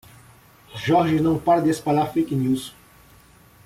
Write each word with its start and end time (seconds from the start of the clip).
Jorge 0.83 1.19
não 1.21 1.37
para 1.37 1.61
de 1.61 1.69
espalhar 1.69 2.11
fake 2.11 2.33
news 2.35 2.73